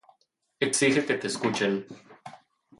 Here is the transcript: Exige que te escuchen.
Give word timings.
Exige 0.67 1.05
que 1.05 1.13
te 1.19 1.27
escuchen. 1.27 1.85